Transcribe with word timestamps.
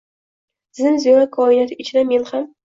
Zim-ziyo 0.79 1.23
koinot 1.37 1.77
ichinda 1.87 2.07
men 2.11 2.29
ham– 2.35 2.53